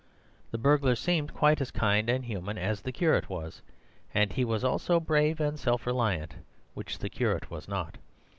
The 0.49 0.57
burglar 0.57 0.95
seemed 0.95 1.35
quite 1.35 1.61
as 1.61 1.69
kind 1.69 2.09
and 2.09 2.25
human 2.25 2.57
as 2.57 2.81
the 2.81 2.91
curate 2.91 3.29
was— 3.29 3.61
and 4.15 4.33
he 4.33 4.43
was 4.43 4.63
also 4.63 4.99
brave 4.99 5.39
and 5.39 5.59
self 5.59 5.85
reliant, 5.85 6.37
which 6.73 6.97
the 6.97 7.07
curate 7.07 7.51
was 7.51 7.67
not. 7.67 7.97